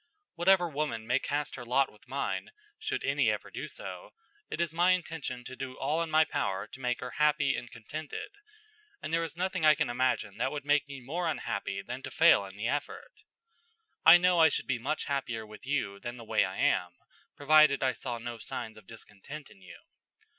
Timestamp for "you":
15.67-15.99, 19.61-19.77